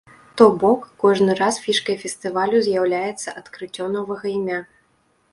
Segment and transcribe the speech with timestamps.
[0.39, 4.57] То бок, кожны раз фішкай фестывалю з'яўляецца адкрыццё новага імя.